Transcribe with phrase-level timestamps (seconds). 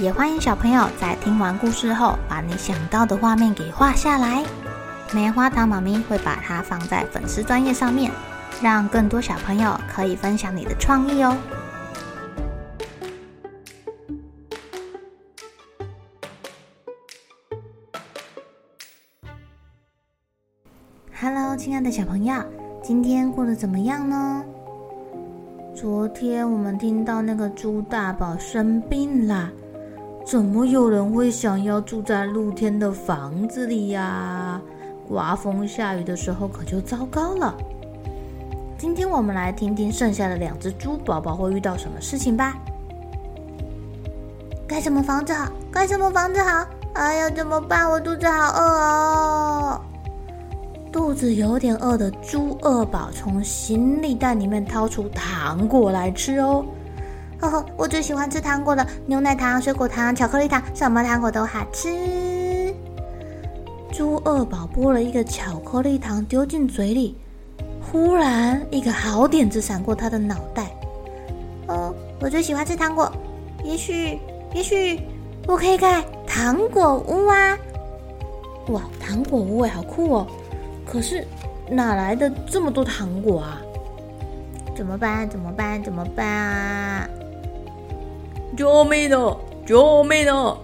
[0.00, 4.44] 也欢迎小朋友在听完故事后，把你想到的画面给画下来。
[5.12, 8.10] 棉花糖妈咪会把它放在粉丝专页上面，
[8.60, 11.36] 让更多小朋友可以分享你的创意哦。
[21.20, 22.34] Hello，亲爱的小朋友，
[22.82, 24.44] 今天过得怎么样呢？
[25.72, 29.52] 昨天我们听到那个猪大宝生病了。
[30.24, 34.58] 怎么有人会想要住在露天的房子里呀？
[35.06, 37.54] 刮风下雨的时候可就糟糕了。
[38.78, 42.56] 今天我们来听听剩下的两只猪宝宝会遇到什么事情吧。
[44.66, 45.52] 盖什么房子好？
[45.70, 46.66] 盖什么房子好？
[46.94, 47.90] 哎呀，怎么办？
[47.90, 49.80] 我肚子好饿哦！
[50.90, 56.64] 肚子有点饿的猪二宝从行李袋里面掏出糖果来吃哦。
[57.44, 62.74] 呵呵，我最喜欢吃糖果了，牛奶糖、水果糖、巧克力糖，什么糖果都好吃。
[63.92, 67.16] 猪二宝剥了一个巧克力糖丢进嘴里，
[67.82, 70.74] 忽然一个好点子闪过他的脑袋。
[71.66, 73.12] 哦，我最喜欢吃糖果，
[73.62, 74.18] 也许，
[74.54, 75.00] 也许
[75.46, 77.58] 我可以盖糖果屋啊！
[78.68, 80.26] 哇，糖果屋哎，好酷哦！
[80.86, 81.26] 可是
[81.68, 83.60] 哪来的这么多糖果啊？
[84.74, 85.28] 怎么办？
[85.28, 85.82] 怎么办？
[85.82, 87.08] 怎么办啊？
[88.56, 89.36] 救命啊！
[89.66, 90.56] 救命啊！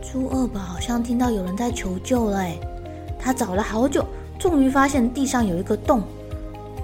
[0.00, 2.58] 猪二宝好像听到有人在求救了，哎，
[3.18, 4.04] 他找了好久，
[4.38, 6.02] 终于发现地上有一个洞，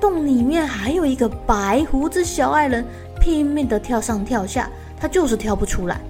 [0.01, 2.85] 洞里面还有一个白胡子小矮人，
[3.21, 6.01] 拼命的跳上跳下，他就是跳不出来。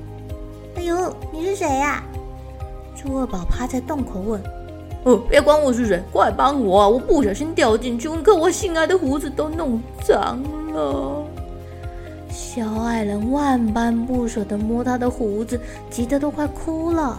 [0.77, 2.03] 哎呦，你是谁呀？
[2.95, 4.43] 猪二宝趴在洞口问。
[5.05, 6.89] 哦，别管我是谁，快帮我啊！
[6.89, 10.43] 我不小心掉进去，可我心爱的胡子都弄脏
[10.73, 11.26] 了。
[12.37, 15.59] 小矮人万般不舍地摸他的胡子，
[15.89, 17.19] 急得都快哭了。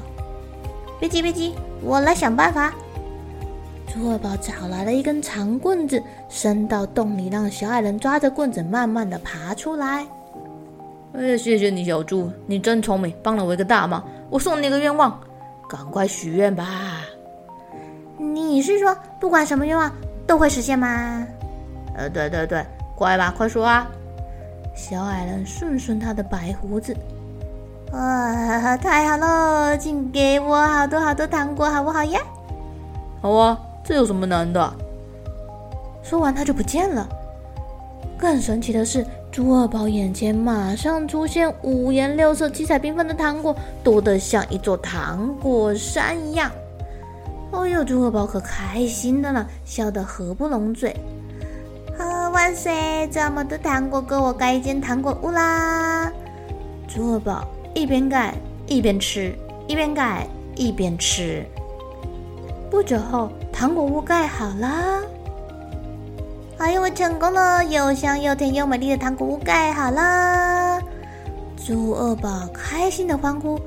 [1.00, 2.72] 别急别急，我来想办法。
[3.88, 10.06] 猪二宝找来了一根长棍子，伸到洞里，让小矮人抓着棍子慢慢地爬出来。
[11.14, 14.08] 哎呀，谢谢你，小猪，你真聪明，帮了我一个大忙。
[14.30, 15.20] 我送你一个愿望，
[15.68, 17.02] 赶快许愿吧。
[18.20, 19.92] 你是说不管什么愿望
[20.28, 21.26] 都会实现吗？
[21.96, 22.64] 呃，对对对，
[22.96, 23.88] 快吧，快说啊！
[24.78, 26.96] 小矮人顺顺他的白胡子，
[27.92, 32.22] 啊， 太好了，请给我好多好多糖果，好不好呀？
[33.20, 34.74] 好啊，这有什么难的？
[36.04, 37.10] 说完他就不见了。
[38.20, 46.52] 更神奇的是，猪二宝眼前马上出现五颜六色、七彩缤纷的糖果，多得像一座糖果山一样。
[47.52, 50.96] 哦呦，猪二宝可开心的了，笑得合不拢嘴。
[52.48, 52.50] 啊！
[52.50, 53.10] 万岁！
[53.12, 56.10] 这么多糖果，给我盖一间糖果屋啦！
[56.88, 58.34] 猪二宝一边盖
[58.68, 59.36] 一边吃，
[59.68, 60.26] 一边盖
[60.56, 61.46] 一边吃。
[62.72, 65.02] 不久后，糖果屋盖好啦！
[66.58, 67.66] 哎呦，我成功了！
[67.66, 70.80] 又香又甜又美丽的糖果屋盖好啦！
[71.58, 73.60] 猪二宝开心的欢呼。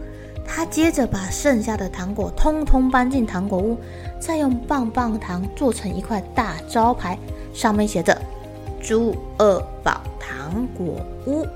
[0.53, 3.77] 他接着把剩下的糖果通通搬进糖果屋，
[4.19, 7.19] 再用棒棒糖做成一块大招牌。
[7.53, 8.17] 上面写着
[8.81, 10.97] “猪二宝糖果
[11.27, 11.47] 屋”。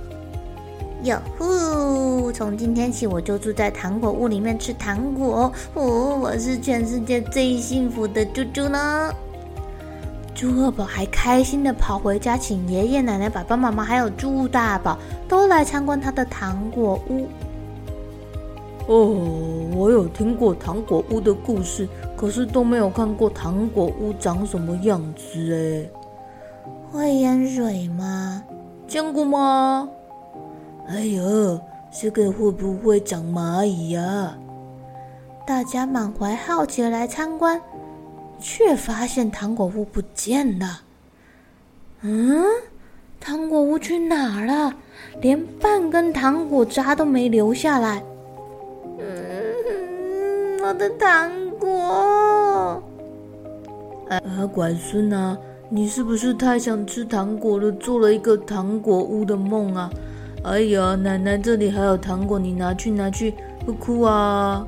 [1.04, 2.32] 哟呼！
[2.32, 6.18] 从今天起，我就住在糖果屋里面吃糖果哦。
[6.18, 9.12] 我是全世界最幸福的猪猪呢。
[10.34, 14.98] 猪二宝还开心地跑回家，请爷爷奶奶、爸爸妈妈还有猪大宝
[15.28, 17.27] 都来参观他的糖果屋。
[18.86, 19.15] 哦，
[19.77, 21.86] 我有听过糖果屋的故事，
[22.16, 26.03] 可是都没有看过糖果屋长什么样子哎。
[26.91, 28.43] 会淹水吗？
[28.87, 29.89] 见过吗？
[30.89, 34.37] 哎呦，这个会不会长蚂蚁呀？
[35.47, 37.61] 大家满怀好奇来参观，
[38.39, 40.81] 却发现糖果屋不见了。
[42.03, 42.45] 嗯，
[43.21, 44.75] 糖果屋去哪儿了？
[45.21, 48.03] 连半根糖果渣都没留下来。
[48.99, 52.83] 嗯我的糖果，
[54.09, 55.37] 啊，管孙啊，
[55.71, 59.91] 你是不是太想吃糖果了，做了一个糖果屋的梦啊？
[60.45, 63.34] 哎呀，奶奶这里还有糖果，你拿去拿去，
[63.65, 64.66] 不哭啊？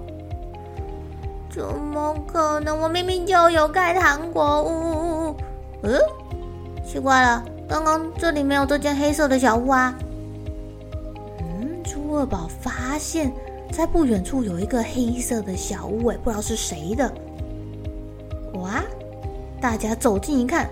[1.50, 2.80] 怎么可能？
[2.80, 5.36] 我明明就有盖糖果屋。
[5.82, 5.98] 嗯，
[6.84, 9.94] 奇怪了，刚刚这里没有这间黑色的小屋啊。
[11.40, 13.32] 嗯，猪二宝发现，
[13.70, 17.12] 在不远处有一个黑色的小屋，哎，不知道是谁的。
[18.54, 18.82] 哇！
[19.58, 20.68] 大家走近一看，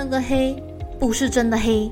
[0.00, 0.56] 那个黑
[0.98, 1.90] 不是真的黑。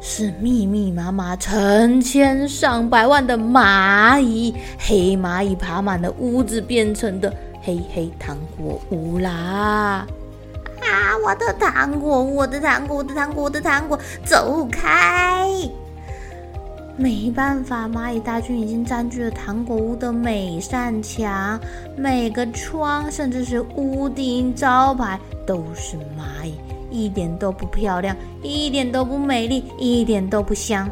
[0.00, 7.30] 是密密麻麻、成千上百万的蚂蚁，黑蚂蚁爬满了屋子变成的
[7.60, 10.06] 黑黑糖果屋啦！
[10.80, 15.50] 啊，我的糖果，我的糖果，我的糖果，我的糖果，走开！
[16.96, 21.60] 没办法，蚂蚁大军已经占据了糖果屋的每扇墙、
[21.94, 26.54] 每个窗，甚至是屋顶招牌都是蚂蚁。
[26.90, 30.88] 一点都不漂亮，一点都不美丽，一点都不香。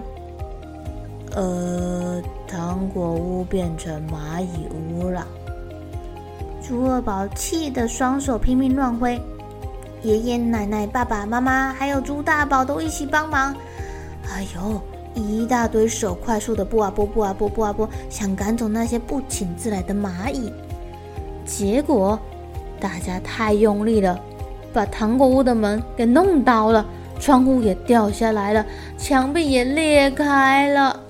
[1.34, 5.26] 呃，糖果屋变成蚂蚁屋了。
[6.62, 9.20] 猪二宝气得双手拼命乱挥，
[10.02, 13.54] 爷爷奶奶、爸爸妈妈还有猪大宝都一起帮忙。
[14.28, 14.80] 哎呦，
[15.14, 20.52] 一大堆手快速的拨啊拨，拨啊拨，拨啊拨，想赶走那些不请自来的蚂蚁。
[21.44, 22.18] 结果
[22.80, 24.18] 大家太用力了。
[24.76, 26.84] 把糖果屋的门给弄倒了，
[27.18, 28.62] 窗户也掉下来了，
[28.98, 31.00] 墙壁也裂开了。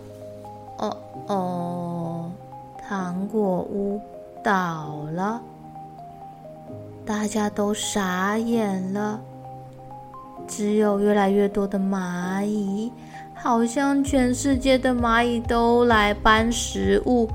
[0.76, 0.96] 哦
[1.26, 2.30] 哦，
[2.88, 4.00] 糖果屋
[4.40, 5.40] 倒了，
[7.04, 9.18] 大家都傻眼了。
[10.46, 12.92] 只有越来越多的蚂蚁，
[13.34, 17.28] 好像全世界的蚂蚁都来搬食物，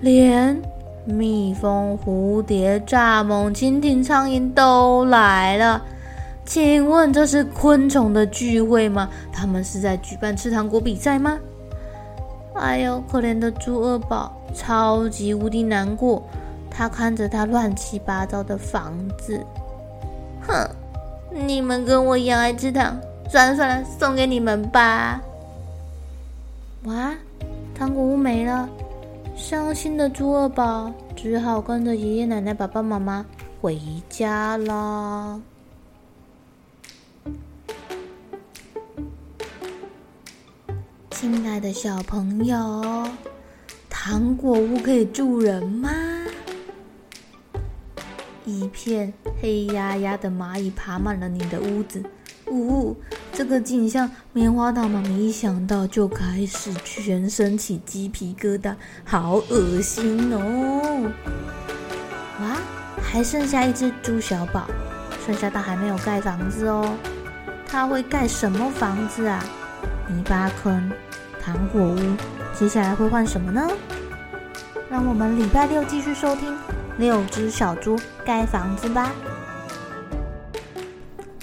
[0.00, 0.60] 连。
[1.04, 5.82] 蜜蜂、蝴蝶、蚱蜢、蜻蜓、苍蝇都来了，
[6.44, 9.08] 请问这是昆虫的聚会吗？
[9.32, 11.38] 他们是在举办吃糖果比赛吗？
[12.54, 16.22] 哎呦，可怜的猪二宝，超级无敌难过。
[16.70, 19.40] 他看着他乱七八糟的房子，
[20.46, 20.68] 哼，
[21.30, 22.96] 你们跟我一样爱吃糖，
[23.28, 25.20] 算了算了，送给你们吧。
[26.84, 27.12] 哇，
[27.74, 28.68] 糖果屋没了。
[29.34, 33.24] 伤心的猪二宝只好跟着爷爷奶奶、爸爸妈妈
[33.60, 35.40] 回家了。
[41.10, 43.06] 亲爱的小朋友，
[43.88, 45.90] 糖果屋可以住人吗？
[48.44, 52.02] 一片黑压压的蚂蚁爬满了你的屋子。
[52.48, 52.96] 呜、哦，
[53.34, 58.74] 这个景象，棉花糖妈咪一想到就开始全身起鸡皮疙瘩，
[59.04, 61.10] 好恶心哦！
[62.40, 62.58] 哇，
[63.02, 64.66] 还剩下一只猪小宝，
[65.26, 66.94] 剩下的还没有盖房子哦。
[67.66, 69.42] 他会盖什么房子啊？
[70.08, 70.92] 泥巴坑、
[71.42, 71.98] 糖果屋，
[72.54, 73.66] 接下来会换什么呢？
[74.90, 76.54] 让我们礼拜六继续收听
[76.98, 79.10] 六只小猪盖房子吧。